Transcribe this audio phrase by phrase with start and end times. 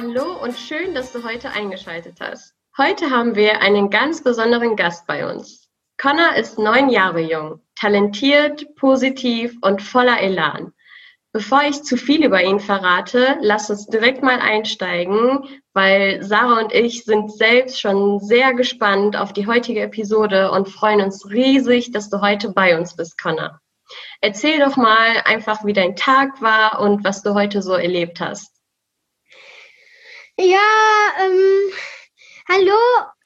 [0.00, 2.54] Hallo und schön, dass du heute eingeschaltet hast.
[2.76, 5.68] Heute haben wir einen ganz besonderen Gast bei uns.
[6.00, 10.72] Connor ist neun Jahre jung, talentiert, positiv und voller Elan.
[11.32, 16.72] Bevor ich zu viel über ihn verrate, lass uns direkt mal einsteigen, weil Sarah und
[16.72, 22.08] ich sind selbst schon sehr gespannt auf die heutige Episode und freuen uns riesig, dass
[22.08, 23.58] du heute bei uns bist, Connor.
[24.20, 28.57] Erzähl doch mal einfach, wie dein Tag war und was du heute so erlebt hast.
[30.40, 30.60] Ja,
[31.20, 31.72] ähm,
[32.48, 32.78] hallo.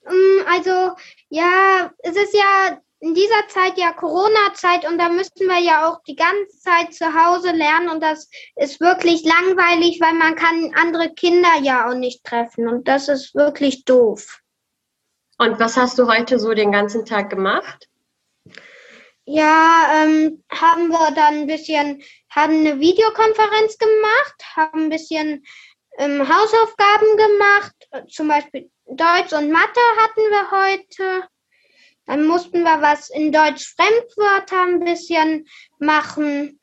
[0.09, 0.97] Ähm, also,
[1.29, 6.03] ja, es ist ja in dieser Zeit ja Corona-Zeit und da müssten wir ja auch
[6.05, 11.13] die ganze Zeit zu Hause lernen und das ist wirklich langweilig, weil man kann andere
[11.13, 14.41] Kinder ja auch nicht treffen und das ist wirklich doof.
[15.37, 17.89] Und was hast du heute so den ganzen Tag gemacht?
[19.27, 25.45] Ja, ähm, haben wir dann ein bisschen, haben eine Videokonferenz gemacht, haben ein bisschen
[26.03, 27.75] ähm, Hausaufgaben gemacht,
[28.11, 31.29] zum Beispiel Deutsch und Mathe hatten wir heute.
[32.07, 35.47] Dann mussten wir was in Deutsch Fremdwörter ein bisschen
[35.79, 36.61] machen.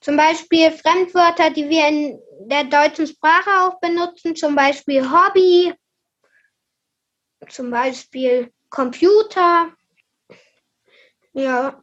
[0.00, 5.72] Zum Beispiel Fremdwörter, die wir in der deutschen Sprache auch benutzen, zum Beispiel Hobby,
[7.48, 9.72] zum Beispiel Computer.
[11.32, 11.82] Ja,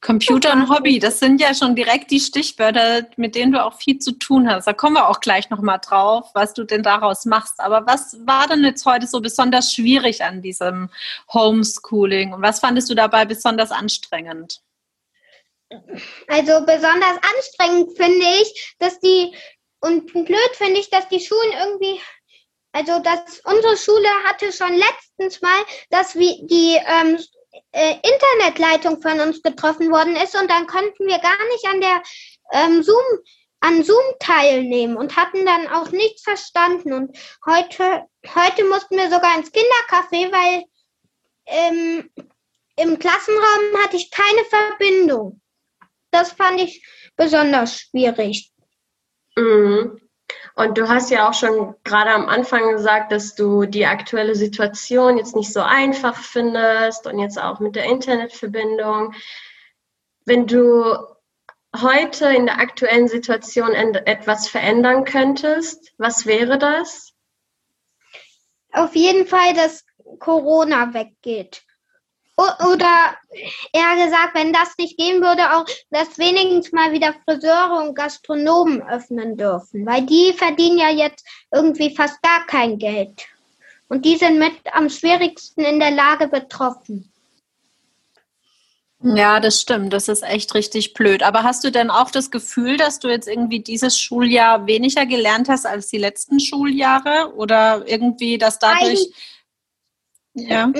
[0.00, 3.98] Computer und Hobby, das sind ja schon direkt die Stichwörter, mit denen du auch viel
[3.98, 4.66] zu tun hast.
[4.66, 7.58] Da kommen wir auch gleich nochmal drauf, was du denn daraus machst.
[7.58, 10.90] Aber was war denn jetzt heute so besonders schwierig an diesem
[11.32, 14.60] Homeschooling und was fandest du dabei besonders anstrengend?
[16.28, 19.34] Also besonders anstrengend finde ich, dass die,
[19.80, 22.00] und blöd finde ich, dass die Schulen irgendwie
[22.72, 27.18] also dass unsere Schule hatte schon letztens mal, dass wir die ähm,
[27.72, 32.02] äh, Internetleitung von uns getroffen worden ist und dann konnten wir gar nicht an der
[32.52, 33.02] ähm, Zoom
[33.60, 36.92] an Zoom teilnehmen und hatten dann auch nichts verstanden.
[36.92, 38.04] Und heute,
[38.34, 40.64] heute mussten wir sogar ins Kindercafé, weil
[41.46, 42.10] ähm,
[42.76, 45.40] im Klassenraum hatte ich keine Verbindung.
[46.10, 46.86] Das fand ich
[47.16, 48.52] besonders schwierig.
[49.36, 50.07] Mhm.
[50.58, 55.16] Und du hast ja auch schon gerade am Anfang gesagt, dass du die aktuelle Situation
[55.16, 59.14] jetzt nicht so einfach findest und jetzt auch mit der Internetverbindung.
[60.24, 60.96] Wenn du
[61.80, 67.12] heute in der aktuellen Situation etwas verändern könntest, was wäre das?
[68.72, 69.84] Auf jeden Fall, dass
[70.18, 71.62] Corona weggeht.
[72.38, 73.16] Oder
[73.72, 78.80] eher gesagt, wenn das nicht gehen würde, auch, dass wenigstens mal wieder Friseure und Gastronomen
[78.88, 79.84] öffnen dürfen.
[79.84, 83.26] Weil die verdienen ja jetzt irgendwie fast gar kein Geld.
[83.88, 87.10] Und die sind mit am schwierigsten in der Lage betroffen.
[89.02, 89.92] Ja, das stimmt.
[89.92, 91.24] Das ist echt richtig blöd.
[91.24, 95.48] Aber hast du denn auch das Gefühl, dass du jetzt irgendwie dieses Schuljahr weniger gelernt
[95.48, 97.32] hast als die letzten Schuljahre?
[97.34, 99.10] Oder irgendwie, dass dadurch.
[100.36, 100.72] Eig ja.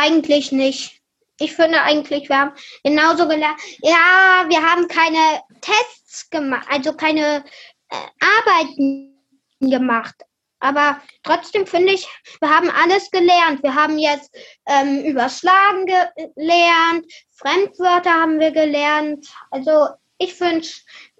[0.00, 1.02] Eigentlich nicht.
[1.38, 2.52] Ich finde eigentlich, wir haben
[2.82, 3.60] genauso gelernt.
[3.82, 7.44] Ja, wir haben keine Tests gemacht, also keine
[7.90, 7.96] äh,
[8.38, 9.14] Arbeiten
[9.60, 10.14] gemacht.
[10.58, 12.08] Aber trotzdem finde ich,
[12.40, 13.62] wir haben alles gelernt.
[13.62, 14.34] Wir haben jetzt
[14.66, 19.26] ähm, Überschlagen gelernt, Fremdwörter haben wir gelernt.
[19.50, 20.66] Also ich finde,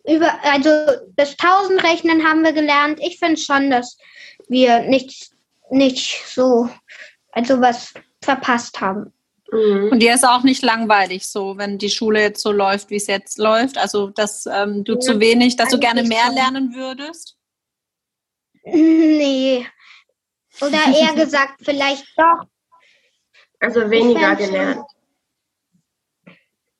[0.06, 0.70] über, also
[1.16, 2.98] bis 1000 rechnen haben wir gelernt.
[3.02, 3.98] Ich finde schon, dass
[4.48, 5.32] wir nicht,
[5.70, 6.70] nicht so,
[7.32, 9.12] also was verpasst haben.
[9.52, 9.90] Mhm.
[9.92, 13.06] Und dir ist auch nicht langweilig so, wenn die Schule jetzt so läuft, wie es
[13.06, 13.78] jetzt läuft?
[13.78, 16.34] Also, dass ähm, du ja, zu wenig, dass du gerne mehr schon.
[16.34, 17.36] lernen würdest?
[18.64, 19.66] Nee.
[20.60, 22.46] Oder eher gesagt, vielleicht doch.
[23.58, 24.84] Also weniger gelernt.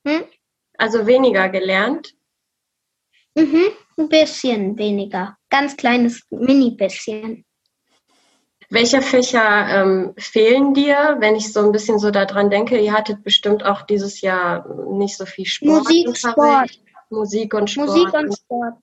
[0.07, 0.25] Hm?
[0.79, 2.15] Also weniger gelernt?
[3.35, 3.67] Mhm,
[3.99, 5.37] ein bisschen weniger.
[5.51, 7.45] Ganz kleines Mini-Bisschen.
[8.73, 12.79] Welche Fächer ähm, fehlen dir, wenn ich so ein bisschen so daran denke?
[12.79, 15.85] Ihr hattet bestimmt auch dieses Jahr nicht so viel Sport.
[15.85, 16.71] Musik, Sport.
[17.11, 17.89] Musik und Sport.
[17.89, 18.75] Musik und Sport.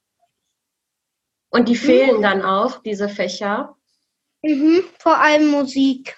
[1.49, 2.21] Und die fehlen mhm.
[2.21, 3.77] dann auch, diese Fächer?
[4.41, 6.17] Mhm, vor allem Musik.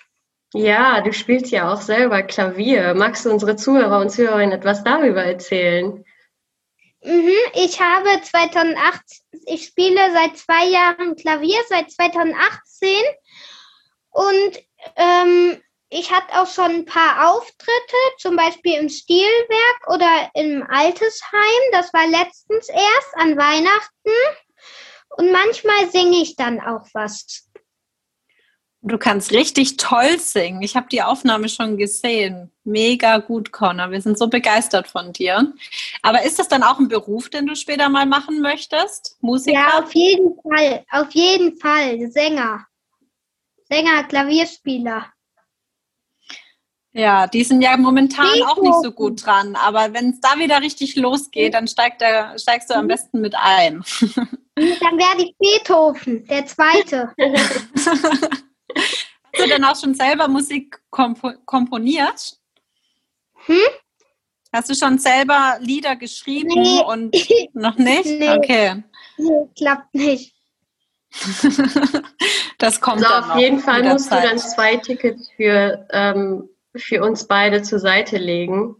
[0.53, 2.95] Ja, du spielst ja auch selber Klavier.
[2.95, 6.03] Magst du unsere Zuhörer und Zuhörerinnen etwas darüber erzählen?
[7.03, 9.01] Mhm, ich habe 2008,
[9.45, 12.89] ich spiele seit zwei Jahren Klavier, seit 2018
[14.11, 14.59] und
[14.95, 21.71] ähm, ich hatte auch schon ein paar Auftritte, zum Beispiel im Stilwerk oder im Altesheim.
[21.71, 24.11] Das war letztens erst an Weihnachten.
[25.17, 27.49] Und manchmal singe ich dann auch was.
[28.81, 30.61] Du kannst richtig toll singen.
[30.61, 32.51] Ich habe die Aufnahme schon gesehen.
[32.63, 33.91] Mega gut, Connor.
[33.91, 35.53] Wir sind so begeistert von dir.
[36.01, 39.17] Aber ist das dann auch ein Beruf, den du später mal machen möchtest?
[39.19, 39.59] Musiker?
[39.59, 40.85] Ja, auf jeden Fall.
[40.91, 42.09] Auf jeden Fall.
[42.11, 42.68] Sänger.
[43.69, 45.05] Sänger, Klavierspieler.
[46.91, 49.55] Ja, die sind ja momentan auch nicht so gut dran.
[49.55, 52.89] Aber wenn es da wieder richtig losgeht, dann steigt der, steigst du am mhm.
[52.89, 53.83] besten mit ein.
[54.55, 57.13] Dann werde ich Beethoven, der Zweite.
[58.75, 62.37] Hast du denn auch schon selber Musik kompo komponiert?
[63.45, 63.55] Hm?
[64.51, 66.83] Hast du schon selber Lieder geschrieben nee.
[66.85, 67.15] und
[67.53, 68.05] noch nicht?
[68.05, 68.29] Nee.
[68.31, 68.83] Okay.
[69.17, 70.35] Nee, klappt nicht.
[72.57, 74.23] das kommt also dann auf jeden Fall musst Zeit.
[74.23, 78.75] du dann zwei Tickets für, ähm, für uns beide zur Seite legen.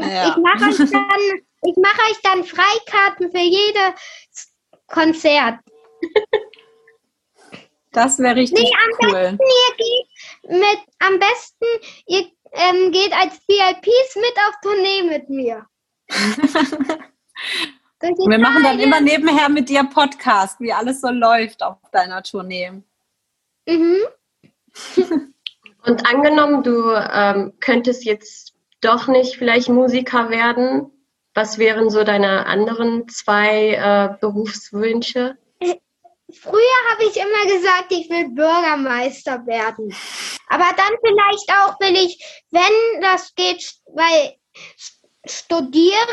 [0.00, 0.28] Ja.
[0.28, 4.52] Ich mache euch, dann, mach euch dann Freikarten für jedes
[4.86, 5.58] Konzert.
[7.92, 9.12] Das wäre richtig nee, am cool.
[9.12, 10.06] Besten, ihr geht
[10.60, 11.64] mit, am besten,
[12.06, 15.66] ihr ähm, geht als VIPs mit auf Tournee mit mir.
[18.00, 22.82] Wir machen dann immer nebenher mit dir Podcast, wie alles so läuft auf deiner Tournee.
[23.66, 23.98] Mhm.
[25.84, 30.90] Und angenommen, du ähm, könntest jetzt doch nicht vielleicht Musiker werden,
[31.32, 35.38] was wären so deine anderen zwei äh, Berufswünsche?
[36.32, 39.94] Früher habe ich immer gesagt, ich will Bürgermeister werden.
[40.48, 42.18] Aber dann vielleicht auch will ich,
[42.50, 44.34] wenn das geht, weil
[45.24, 46.08] studieren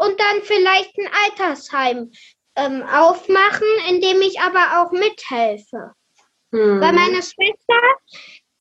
[0.00, 2.10] und dann vielleicht ein Altersheim
[2.56, 5.92] ähm, aufmachen, in dem ich aber auch mithelfe.
[6.52, 6.80] Hm.
[6.80, 7.80] Weil meine Schwester,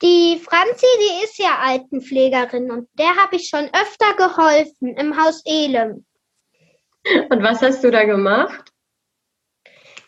[0.01, 5.41] die Franzi, die ist ja Altenpflegerin und der habe ich schon öfter geholfen im Haus
[5.45, 6.05] Elem.
[7.29, 8.71] Und was hast du da gemacht?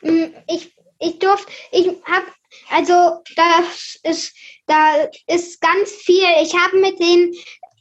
[0.02, 2.26] Hm, ich, ich durfte, ich habe,
[2.70, 4.36] also das ist,
[4.68, 6.28] da ist ganz viel.
[6.42, 7.34] Ich habe mit den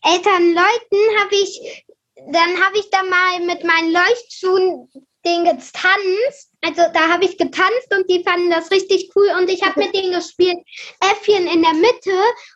[0.04, 1.84] älteren Leuten, habe ich,
[2.28, 4.88] dann habe ich da mal mit meinen Leuchtschuhen
[5.24, 6.52] den getanzt.
[6.62, 9.94] Also da habe ich getanzt und die fanden das richtig cool und ich habe mit
[9.94, 10.58] denen gespielt,
[11.00, 12.12] Äffchen in der Mitte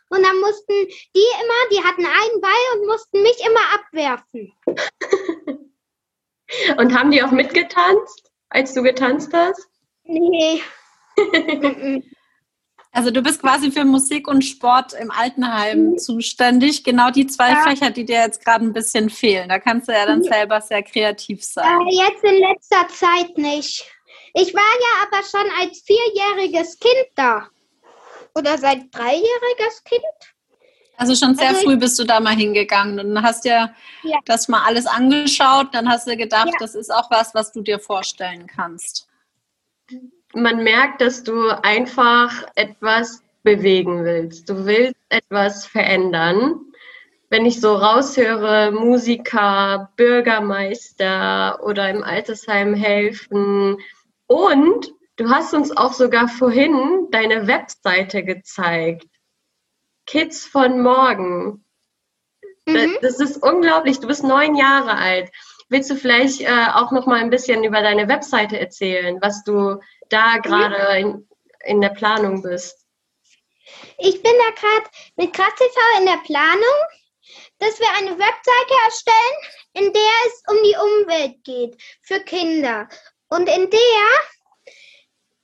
[0.09, 4.53] und dann mussten die immer, die hatten einen Ball und mussten mich immer abwerfen.
[6.77, 9.69] und haben die auch mitgetanzt, als du getanzt hast?
[10.03, 10.61] Nee.
[12.95, 15.97] Also du bist quasi für Musik und Sport im Altenheim mhm.
[15.97, 16.85] zuständig.
[16.85, 17.61] Genau die zwei ja.
[17.61, 19.49] Fächer, die dir jetzt gerade ein bisschen fehlen.
[19.49, 21.65] Da kannst du ja dann selber sehr kreativ sein.
[21.65, 23.83] Äh, jetzt in letzter Zeit nicht.
[24.33, 27.49] Ich war ja aber schon als vierjähriges Kind da.
[28.33, 30.01] Oder seit dreijähriges Kind.
[30.95, 34.47] Also schon sehr also früh bist du da mal hingegangen und hast ja, ja, das
[34.47, 35.67] mal alles angeschaut.
[35.73, 36.57] Dann hast du gedacht, ja.
[36.59, 39.09] das ist auch was, was du dir vorstellen kannst
[40.33, 44.49] man merkt, dass du einfach etwas bewegen willst.
[44.49, 46.59] Du willst etwas verändern.
[47.29, 53.77] Wenn ich so raushöre, Musiker, Bürgermeister oder im Altersheim helfen.
[54.27, 59.07] Und du hast uns auch sogar vorhin deine Webseite gezeigt.
[60.05, 61.63] Kids von morgen.
[62.65, 62.97] Mhm.
[63.01, 63.99] Das ist unglaublich.
[63.99, 65.31] Du bist neun Jahre alt.
[65.69, 69.79] Willst du vielleicht äh, auch noch mal ein bisschen über deine Webseite erzählen, was du
[70.09, 70.93] da gerade ja.
[70.93, 71.27] in,
[71.63, 72.85] in der Planung bist?
[73.97, 76.77] Ich bin da gerade mit KrassTV in der Planung,
[77.59, 79.37] dass wir eine Webseite erstellen,
[79.73, 82.87] in der es um die Umwelt geht für Kinder.
[83.29, 84.09] Und in der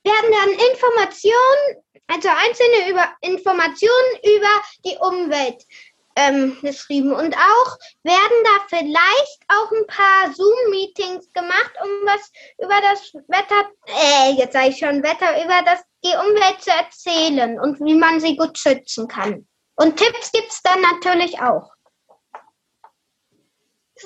[0.04, 5.64] werden dann Informationen, also einzelne über Informationen über die Umwelt
[6.16, 7.12] ähm, geschrieben.
[7.12, 13.70] Und auch werden da vielleicht auch ein paar Zoom-Meetings gemacht, um was über das Wetter,
[13.86, 18.20] äh, jetzt sage ich schon Wetter, über das, die Umwelt zu erzählen und wie man
[18.20, 19.46] sie gut schützen kann.
[19.76, 21.70] Und Tipps gibt es dann natürlich auch.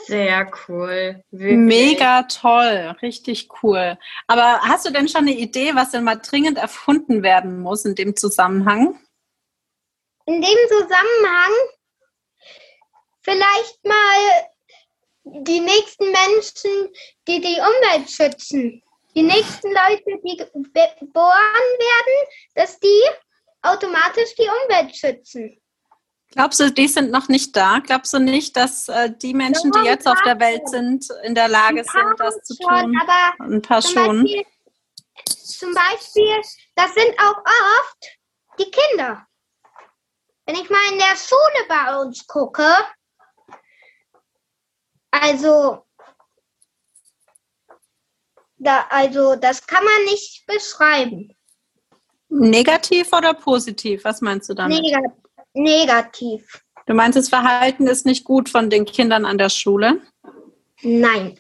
[0.05, 1.23] Sehr cool.
[1.31, 1.57] Wirklich.
[1.57, 3.97] Mega toll, richtig cool.
[4.27, 7.95] Aber hast du denn schon eine Idee, was denn mal dringend erfunden werden muss in
[7.95, 8.99] dem Zusammenhang?
[10.27, 11.53] In dem Zusammenhang
[13.27, 14.47] vielleicht mal
[15.25, 16.93] die nächsten Menschen,
[17.27, 18.83] die die Umwelt schützen.
[19.15, 23.03] Die nächsten Leute, die geboren werden, dass die
[23.63, 25.61] automatisch die Umwelt schützen.
[26.33, 27.81] Glaubst du, die sind noch nicht da?
[27.81, 31.49] Glaubst du nicht, dass äh, die Menschen, die jetzt auf der Welt sind, in der
[31.49, 33.01] Lage sind, das zu schon, tun?
[33.01, 34.23] Aber ein paar schon.
[34.23, 34.45] Beispiel,
[35.25, 36.43] zum Beispiel,
[36.75, 38.19] das sind auch oft
[38.59, 39.27] die Kinder.
[40.45, 42.67] Wenn ich mal in der Schule bei uns gucke,
[45.21, 45.85] also,
[48.59, 51.35] da, also das kann man nicht beschreiben.
[52.29, 54.05] Negativ oder positiv?
[54.05, 54.81] Was meinst du damit?
[54.81, 54.95] Neg
[55.55, 56.63] negativ.
[56.87, 60.03] Du meinst, das Verhalten ist nicht gut von den Kindern an der Schule?
[60.83, 61.39] Nein.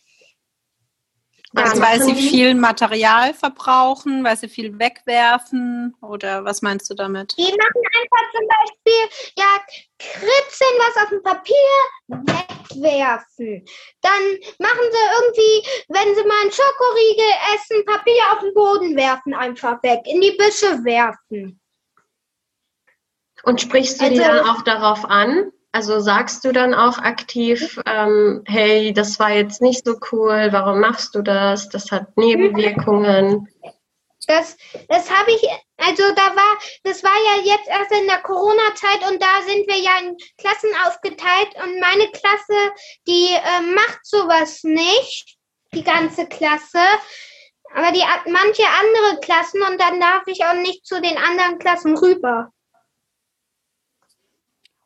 [1.57, 7.35] Also weil sie viel Material verbrauchen, weil sie viel wegwerfen oder was meinst du damit?
[7.39, 9.61] Die machen einfach zum Beispiel, ja,
[9.99, 11.55] kritzeln was auf dem Papier,
[12.09, 13.65] wegwerfen.
[14.03, 14.23] Dann
[14.59, 19.83] machen sie irgendwie, wenn sie mal einen Schokoriegel essen, Papier auf den Boden werfen, einfach
[19.83, 21.59] weg, in die Büsche werfen.
[23.45, 25.53] Und sprichst du also, die dann auch darauf an?
[25.77, 30.81] Also sagst du dann auch aktiv, ähm, hey, das war jetzt nicht so cool, warum
[30.81, 31.69] machst du das?
[31.69, 33.47] Das hat Nebenwirkungen.
[34.27, 34.57] Das,
[34.89, 39.23] das habe ich, also da war, das war ja jetzt erst in der Corona-Zeit und
[39.23, 42.73] da sind wir ja in Klassen aufgeteilt und meine Klasse,
[43.07, 45.37] die äh, macht sowas nicht,
[45.75, 46.81] die ganze Klasse.
[47.75, 51.99] Aber die manche andere Klassen und dann darf ich auch nicht zu den anderen Klassen
[51.99, 52.51] rüber.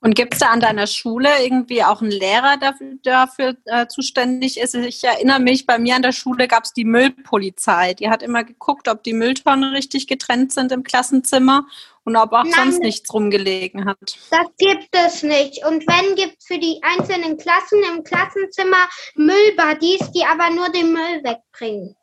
[0.02, 3.86] Und gibt es da an deiner Schule irgendwie auch einen Lehrer, der dafür, dafür äh,
[3.86, 4.74] zuständig ist?
[4.74, 7.92] Ich erinnere mich, bei mir an der Schule gab es die Müllpolizei.
[7.92, 11.66] Die hat immer geguckt, ob die Mülltonnen richtig getrennt sind im Klassenzimmer
[12.04, 13.98] und ob auch Nein, sonst nichts rumgelegen hat.
[14.30, 15.66] Das gibt es nicht.
[15.66, 20.92] Und wenn gibt es für die einzelnen Klassen im Klassenzimmer Müllbuddies, die aber nur den
[20.92, 21.94] Müll wegbringen.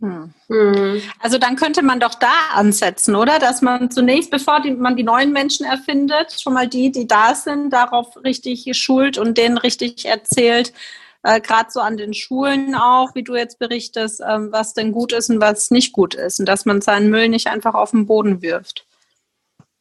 [0.00, 0.34] Hm.
[0.48, 1.02] hm.
[1.20, 3.38] Also dann könnte man doch da ansetzen, oder?
[3.38, 7.34] Dass man zunächst, bevor die, man die neuen Menschen erfindet, schon mal die, die da
[7.34, 10.74] sind, darauf richtig schult und denen richtig erzählt,
[11.22, 15.12] äh, gerade so an den Schulen auch, wie du jetzt berichtest, äh, was denn gut
[15.12, 18.06] ist und was nicht gut ist und dass man seinen Müll nicht einfach auf den
[18.06, 18.86] Boden wirft.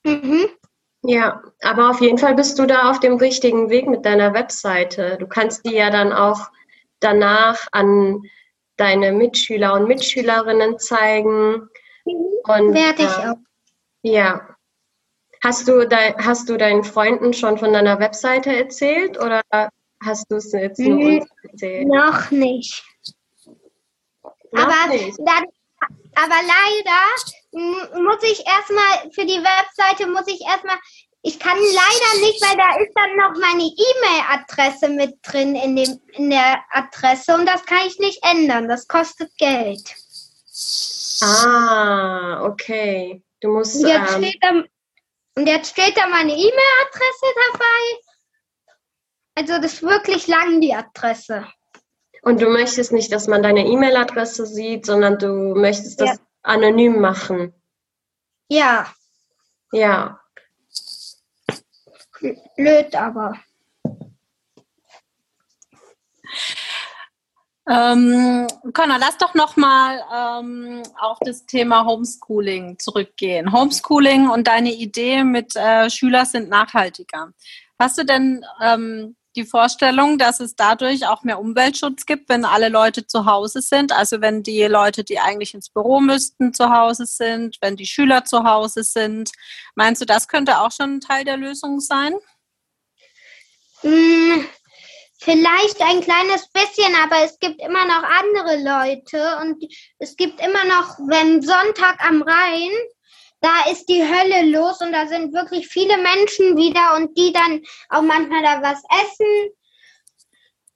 [0.06, 0.48] Mhm.
[1.04, 5.18] Ja, aber auf jeden Fall bist du da auf dem richtigen Weg mit deiner Webseite.
[5.20, 6.50] Du kannst die ja dann auch
[7.00, 8.24] danach an
[8.78, 11.70] deine Mitschüler und Mitschülerinnen zeigen.
[12.04, 13.38] Und, Werde ich äh, auch.
[14.02, 14.56] Ja.
[15.44, 19.42] Hast du, de, hast du deinen Freunden schon von deiner Webseite erzählt oder
[20.04, 21.88] hast du es jetzt nur uns erzählt?
[21.88, 22.84] Noch nicht.
[24.52, 25.18] Noch aber, nicht.
[25.20, 25.46] Dann,
[26.16, 30.78] aber leider muss ich erstmal, für die Webseite muss ich erstmal
[31.28, 36.00] ich kann leider nicht, weil da ist dann noch meine E-Mail-Adresse mit drin in, dem,
[36.14, 38.68] in der Adresse und das kann ich nicht ändern.
[38.68, 39.82] Das kostet Geld.
[41.24, 43.24] Ah, okay.
[43.42, 43.76] Du musst.
[43.76, 44.50] Und jetzt, ähm, steht, da,
[45.36, 48.76] und jetzt steht da meine E-Mail-Adresse dabei.
[49.34, 51.48] Also das ist wirklich lang, die Adresse.
[52.22, 56.16] Und du möchtest nicht, dass man deine E-Mail-Adresse sieht, sondern du möchtest das ja.
[56.44, 57.52] anonym machen.
[58.48, 58.94] Ja.
[59.72, 60.20] Ja,
[62.56, 63.36] blöd, aber.
[67.68, 73.52] Ähm, Connor, lass doch noch mal ähm, auf das Thema Homeschooling zurückgehen.
[73.52, 77.32] Homeschooling und deine Idee mit äh, Schüler sind nachhaltiger.
[77.80, 82.70] Hast du denn ähm, die Vorstellung, dass es dadurch auch mehr Umweltschutz gibt, wenn alle
[82.70, 83.92] Leute zu Hause sind?
[83.92, 88.26] Also wenn die Leute, die eigentlich ins Büro müssten, zu Hause sind, wenn die Schüler
[88.26, 89.32] zu Hause sind.
[89.76, 92.14] Meinst du, das könnte auch schon ein Teil der Lösung sein?
[93.82, 94.48] Hm,
[95.20, 99.64] vielleicht ein kleines bisschen, aber es gibt immer noch andere Leute und
[100.00, 102.72] es gibt immer noch, wenn Sonntag am Rhein,
[103.46, 107.62] da ist die Hölle los und da sind wirklich viele Menschen wieder und die dann
[107.90, 109.52] auch manchmal da was essen.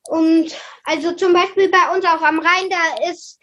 [0.08, 3.40] Und also zum Beispiel bei uns auch am Rhein, da ist,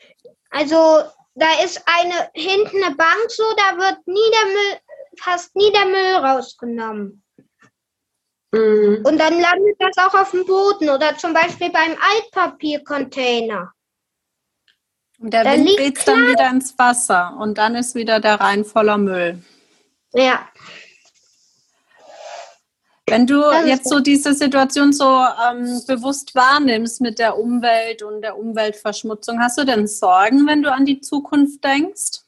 [0.50, 1.02] also
[1.34, 4.80] da ist eine hinten eine Bank so, da wird nie der Müll,
[5.18, 7.24] fast nie der Müll rausgenommen.
[8.52, 9.02] Mhm.
[9.04, 13.72] Und dann landet das auch auf dem Boden oder zum Beispiel beim Altpapiercontainer.
[15.18, 18.64] Und der da Wind weht dann wieder ins Wasser und dann ist wieder der Rhein
[18.64, 19.42] voller Müll.
[20.12, 20.46] Ja.
[23.08, 28.36] Wenn du jetzt so diese Situation so ähm, bewusst wahrnimmst mit der Umwelt und der
[28.36, 32.22] Umweltverschmutzung, hast du denn Sorgen, wenn du an die Zukunft denkst?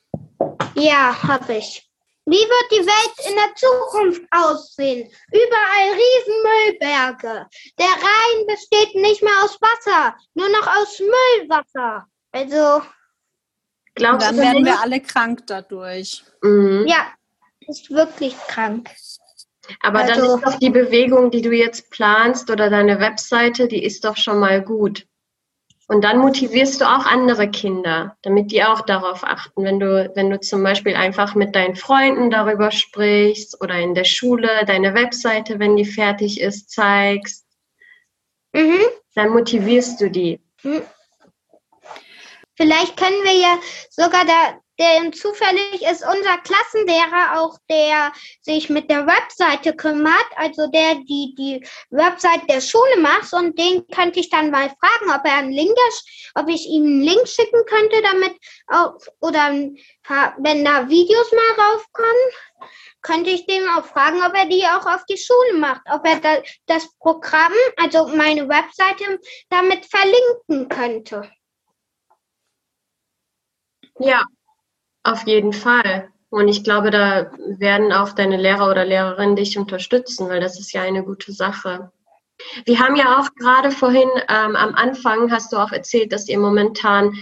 [0.76, 1.84] Ja, habe ich.
[2.26, 5.10] Wie wird die Welt in der Zukunft aussehen?
[5.32, 7.46] Überall Riesenmüllberge.
[7.78, 12.06] Der Rhein besteht nicht mehr aus Wasser, nur noch aus Müllwasser.
[12.32, 12.82] Also.
[13.94, 16.22] Glaubst dann du, werden wir alle krank dadurch.
[16.42, 16.86] Mhm.
[16.86, 17.08] Ja,
[17.66, 18.90] ist wirklich krank.
[19.82, 23.84] Aber also, dann ist doch die Bewegung, die du jetzt planst oder deine Webseite, die
[23.84, 25.06] ist doch schon mal gut.
[25.88, 29.64] Und dann motivierst du auch andere Kinder, damit die auch darauf achten.
[29.64, 34.04] Wenn du, wenn du zum Beispiel einfach mit deinen Freunden darüber sprichst oder in der
[34.04, 37.46] Schule deine Webseite, wenn die fertig ist, zeigst,
[38.52, 38.80] mhm.
[39.14, 40.42] dann motivierst du die.
[40.62, 40.82] Mhm.
[42.58, 48.12] Vielleicht können wir ja sogar da denn zufällig ist unser Klassenlehrer auch, der
[48.42, 53.86] sich mit der Webseite kümmert, also der die die Webseite der Schule macht und den
[53.88, 55.76] könnte ich dann mal fragen, ob er einen Link,
[56.34, 58.36] ob ich ihm einen Link schicken könnte, damit
[58.68, 59.50] auch, oder
[60.38, 62.70] wenn da Videos mal raufkommen,
[63.02, 66.20] könnte ich dem auch fragen, ob er die auch auf die Schule macht, ob er
[66.20, 71.30] da, das Programm, also meine Webseite, damit verlinken könnte.
[73.98, 74.24] Ja,
[75.02, 76.08] auf jeden Fall.
[76.30, 80.72] Und ich glaube, da werden auch deine Lehrer oder Lehrerinnen dich unterstützen, weil das ist
[80.72, 81.90] ja eine gute Sache.
[82.64, 86.38] Wir haben ja auch gerade vorhin ähm, am Anfang hast du auch erzählt, dass ihr
[86.38, 87.14] momentan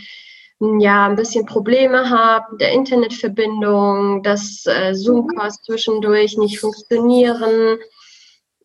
[0.61, 7.78] hm, ja ein bisschen Probleme habt mit der Internetverbindung, dass äh, Zoom-Calls zwischendurch nicht funktionieren.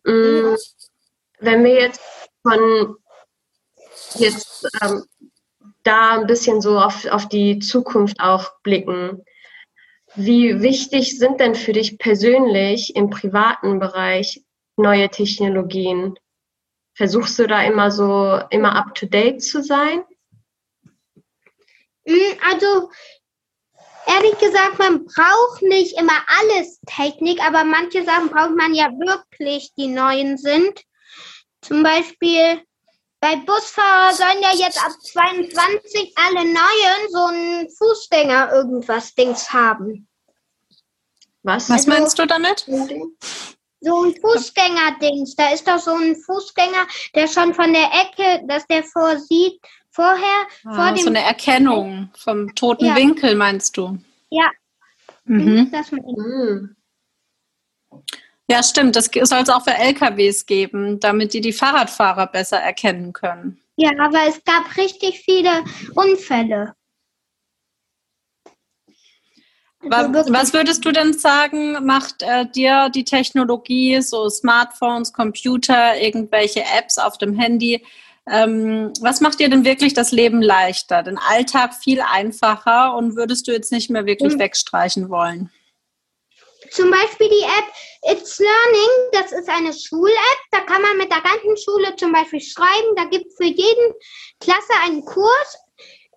[0.06, 0.58] Ähm,
[1.40, 2.02] wenn wir jetzt
[2.42, 2.96] von
[4.16, 5.04] jetzt ähm,
[5.84, 9.24] da ein bisschen so auf, auf die Zukunft auch blicken.
[10.16, 14.44] Wie wichtig sind denn für dich persönlich im privaten Bereich
[14.76, 16.16] neue Technologien?
[16.94, 20.04] Versuchst du da immer so, immer up to date zu sein?
[22.06, 22.90] Hm, also,
[24.08, 29.74] ehrlich gesagt, man braucht nicht immer alles Technik, aber manche Sachen braucht man ja wirklich,
[29.78, 30.82] die neuen sind.
[31.62, 32.62] Zum Beispiel
[33.22, 40.08] bei Busfahrer sollen ja jetzt ab 22 alle neuen so ein Fußgänger irgendwas Dings haben.
[41.44, 41.70] Was?
[41.70, 42.66] Was also, meinst du damit?
[43.80, 45.36] So ein Fußgänger-Dings.
[45.36, 49.60] Da ist doch so ein Fußgänger, der schon von der Ecke, dass der vorsieht,
[49.92, 51.04] vorher ah, vor dem.
[51.04, 52.96] So eine Erkennung vom toten ja.
[52.96, 53.98] Winkel, meinst du?
[54.30, 54.52] Ja.
[55.26, 55.72] Mhm.
[55.72, 56.76] Das mhm.
[58.52, 58.98] Ja, stimmt.
[58.98, 63.62] Das soll es auch für LKWs geben, damit die die Fahrradfahrer besser erkennen können.
[63.78, 65.64] Ja, aber es gab richtig viele
[65.96, 66.76] Unfälle.
[69.90, 75.98] Also was, was, würdest du denn sagen, macht äh, dir die Technologie, so Smartphones, Computer,
[75.98, 77.84] irgendwelche Apps auf dem Handy,
[78.30, 83.48] ähm, was macht dir denn wirklich das Leben leichter, den Alltag viel einfacher und würdest
[83.48, 84.40] du jetzt nicht mehr wirklich mhm.
[84.40, 85.50] wegstreichen wollen?
[86.72, 90.40] Zum Beispiel die App It's Learning, das ist eine Schul-App.
[90.52, 92.96] Da kann man mit der ganzen Schule zum Beispiel schreiben.
[92.96, 93.94] Da gibt es für jeden
[94.40, 95.58] Klasse einen Kurs.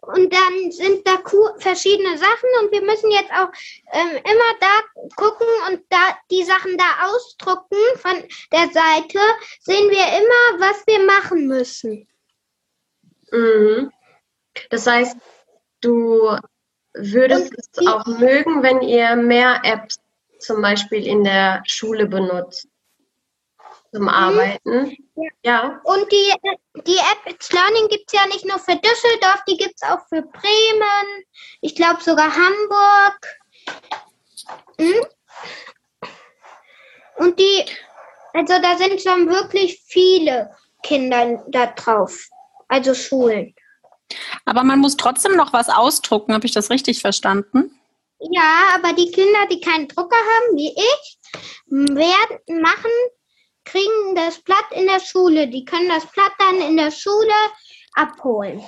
[0.01, 1.19] Und dann sind da
[1.59, 3.49] verschiedene Sachen und wir müssen jetzt auch
[3.93, 9.19] ähm, immer da gucken und da die Sachen da ausdrucken von der Seite,
[9.61, 12.07] sehen wir immer, was wir machen müssen.
[13.31, 13.91] Mhm.
[14.69, 15.17] Das heißt,
[15.81, 16.37] du
[16.93, 20.04] würdest es auch mögen, wenn ihr mehr Apps
[20.45, 22.69] zum Beispiel in der Schule benutzt
[23.95, 24.09] zum.
[24.09, 24.97] Arbeiten.
[25.15, 25.31] Ja.
[25.45, 25.81] ja.
[25.85, 26.33] Und die,
[26.87, 30.01] die App It's Learning gibt es ja nicht nur für Düsseldorf, die gibt es auch
[30.09, 31.25] für Bremen,
[31.61, 33.39] ich glaube sogar Hamburg.
[34.79, 35.07] Hm?
[37.17, 37.65] Und die,
[38.33, 40.51] also da sind schon wirklich viele
[40.83, 42.29] Kinder da drauf,
[42.69, 43.55] also Schulen.
[44.45, 47.74] Aber man muss trotzdem noch was ausdrucken, habe ich das richtig verstanden?
[48.31, 51.19] Ja, aber die Kinder, die keinen Drucker haben, wie ich,
[51.67, 52.91] werden machen,
[53.65, 55.49] kriegen das Blatt in der Schule.
[55.49, 57.35] Die können das Blatt dann in der Schule
[57.95, 58.63] abholen.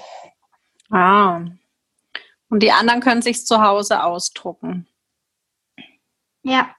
[0.90, 1.40] Ah.
[2.48, 4.86] Und die anderen können sich zu Hause ausdrucken.
[6.42, 6.74] Ja.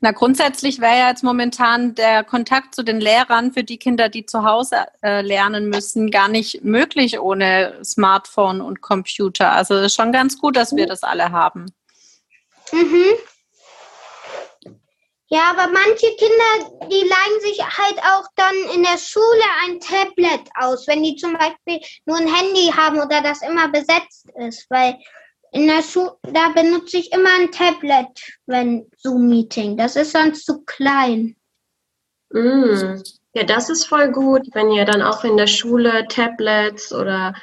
[0.00, 4.26] Na, grundsätzlich wäre ja jetzt momentan der Kontakt zu den Lehrern für die Kinder, die
[4.26, 9.52] zu Hause äh, lernen müssen, gar nicht möglich ohne Smartphone und Computer.
[9.52, 11.66] Also ist schon ganz gut, dass wir das alle haben.
[12.72, 13.14] Mhm.
[15.30, 20.48] Ja, aber manche Kinder, die leihen sich halt auch dann in der Schule ein Tablet
[20.54, 24.98] aus, wenn die zum Beispiel nur ein Handy haben oder das immer besetzt ist, weil
[25.52, 28.08] in der Schule, da benutze ich immer ein Tablet,
[28.46, 29.76] wenn Zoom-Meeting.
[29.76, 31.36] Das ist sonst zu klein.
[32.30, 33.02] Mm.
[33.34, 37.34] Ja, das ist voll gut, wenn ihr dann auch in der Schule Tablets oder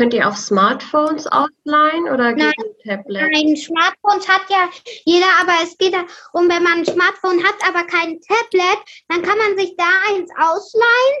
[0.00, 2.54] Könnt ihr auch Smartphones ausleihen oder nein,
[2.86, 3.28] Tablets?
[3.34, 4.70] Nein, Smartphones hat ja
[5.04, 9.36] jeder, aber es geht darum, wenn man ein Smartphone hat, aber kein Tablet, dann kann
[9.36, 11.18] man sich da eins ausleihen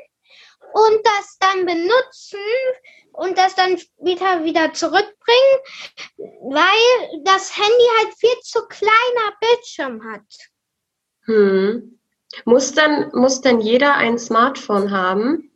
[0.72, 2.38] und das dann benutzen
[3.12, 5.58] und das dann später wieder zurückbringen,
[6.16, 10.24] weil das Handy halt viel zu kleiner Bildschirm hat.
[11.26, 12.00] Hm.
[12.46, 15.52] Muss dann, muss dann jeder ein Smartphone haben?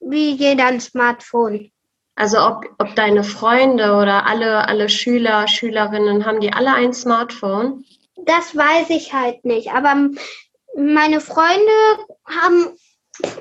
[0.00, 1.70] Wie jeder ein Smartphone.
[2.14, 7.84] Also ob, ob deine Freunde oder alle, alle Schüler, Schülerinnen, haben die alle ein Smartphone?
[8.16, 9.72] Das weiß ich halt nicht.
[9.72, 10.10] Aber
[10.76, 11.72] meine Freunde
[12.26, 12.76] haben,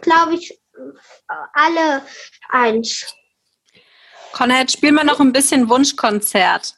[0.01, 0.59] glaube ich,
[1.53, 2.01] alle
[2.49, 3.13] eins.
[4.31, 6.75] Konrad, spiel mal noch ein bisschen Wunschkonzert.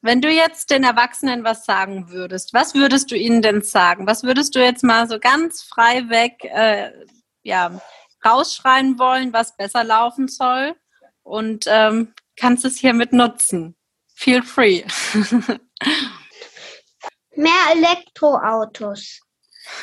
[0.00, 4.08] Wenn du jetzt den Erwachsenen was sagen würdest, was würdest du ihnen denn sagen?
[4.08, 6.90] Was würdest du jetzt mal so ganz frei weg äh,
[7.44, 7.80] ja,
[8.24, 10.74] rausschreien wollen, was besser laufen soll?
[11.22, 13.76] Und ähm, kannst es hiermit nutzen.
[14.14, 14.84] Feel free.
[17.34, 19.20] Mehr Elektroautos.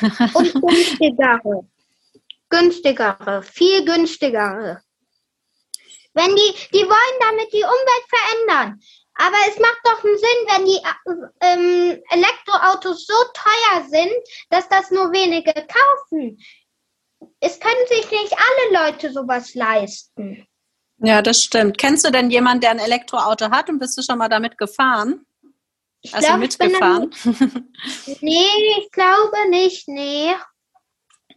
[0.34, 1.68] Und günstigere.
[2.48, 4.82] günstigere, viel günstigere.
[6.12, 8.80] Wenn die, die wollen damit die Umwelt verändern.
[9.14, 10.80] Aber es macht doch einen Sinn, wenn die
[11.42, 14.12] ähm, Elektroautos so teuer sind,
[14.48, 16.38] dass das nur wenige kaufen.
[17.40, 20.46] Es können sich nicht alle Leute sowas leisten.
[21.02, 21.78] Ja, das stimmt.
[21.78, 25.24] Kennst du denn jemanden, der ein Elektroauto hat und bist du schon mal damit gefahren?
[26.02, 27.10] Ich also glaub, mitgefahren?
[28.20, 28.46] nee,
[28.78, 30.32] ich glaube nicht, nee.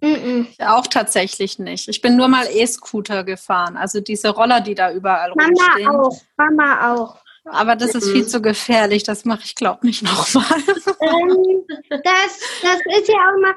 [0.01, 0.47] Mm -mm.
[0.67, 1.87] Auch tatsächlich nicht.
[1.87, 5.85] Ich bin nur mal E-Scooter gefahren, also diese Roller, die da überall Mama rumstehen.
[5.85, 7.17] Mama auch, Mama auch.
[7.45, 10.45] Aber das ist viel zu gefährlich, das mache ich, glaube nicht nochmal.
[11.01, 13.53] Ähm, das, das ist ja auch immer,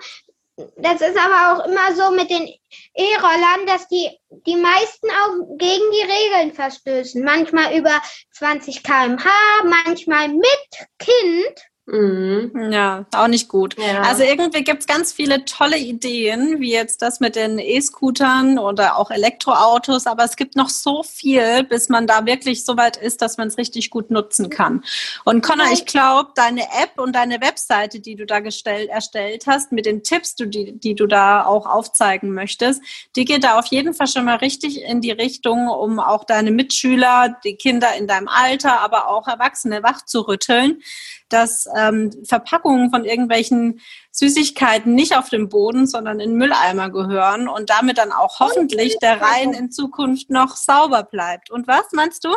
[0.76, 2.48] das ist aber auch immer so mit den
[2.94, 4.08] E-Rollern, dass die,
[4.46, 7.22] die meisten auch gegen die Regeln verstößen.
[7.22, 8.00] Manchmal über
[8.32, 9.28] 20 km/h,
[9.64, 11.66] manchmal mit Kind.
[11.88, 12.72] Mhm.
[12.72, 13.76] Ja, auch nicht gut.
[13.78, 14.02] Ja.
[14.02, 18.98] Also irgendwie gibt es ganz viele tolle Ideen, wie jetzt das mit den E-Scootern oder
[18.98, 23.22] auch Elektroautos, aber es gibt noch so viel, bis man da wirklich so weit ist,
[23.22, 24.82] dass man es richtig gut nutzen kann.
[25.24, 29.70] Und Connor, ich glaube, deine App und deine Webseite, die du da gestellt, erstellt hast,
[29.70, 32.82] mit den Tipps, die, die du da auch aufzeigen möchtest,
[33.14, 36.50] die geht da auf jeden Fall schon mal richtig in die Richtung, um auch deine
[36.50, 40.82] Mitschüler, die Kinder in deinem Alter, aber auch Erwachsene wach zu rütteln
[41.28, 47.70] dass ähm, Verpackungen von irgendwelchen Süßigkeiten nicht auf dem Boden, sondern in Mülleimer gehören und
[47.70, 51.50] damit dann auch hoffentlich der Rhein in Zukunft noch sauber bleibt.
[51.50, 52.34] Und was meinst du?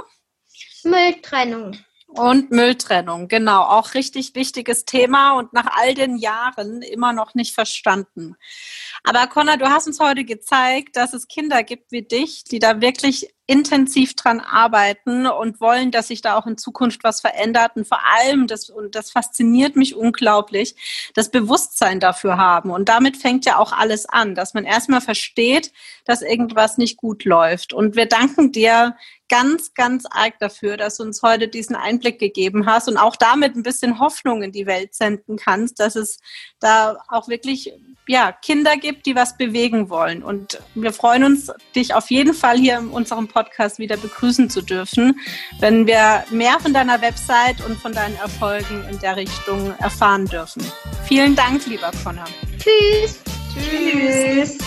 [0.84, 1.78] Mülltrennung.
[2.08, 7.54] Und Mülltrennung, genau, auch richtig wichtiges Thema und nach all den Jahren immer noch nicht
[7.54, 8.36] verstanden.
[9.04, 12.82] Aber Connor, du hast uns heute gezeigt, dass es Kinder gibt wie dich, die da
[12.82, 17.88] wirklich intensiv dran arbeiten und wollen, dass sich da auch in Zukunft was verändert und
[17.88, 20.76] vor allem, das, und das fasziniert mich unglaublich,
[21.16, 22.70] das Bewusstsein dafür haben.
[22.70, 25.72] Und damit fängt ja auch alles an, dass man erstmal versteht,
[26.06, 27.74] dass irgendwas nicht gut läuft.
[27.74, 28.96] Und wir danken dir
[29.30, 33.56] ganz, ganz arg dafür, dass du uns heute diesen Einblick gegeben hast und auch damit
[33.56, 36.20] ein bisschen Hoffnung in die Welt senden kannst, dass es
[36.60, 37.74] da auch wirklich
[38.08, 40.24] ja, Kinder gibt, die was bewegen wollen.
[40.24, 43.39] Und wir freuen uns, dich auf jeden Fall hier in unserem Podcast
[43.80, 45.20] wieder begrüßen zu dürfen,
[45.60, 50.64] wenn wir mehr von deiner Website und von deinen Erfolgen in der Richtung erfahren dürfen.
[51.06, 52.26] Vielen Dank, lieber Connor.
[52.58, 53.20] Tschüss.
[53.54, 54.58] Tschüss.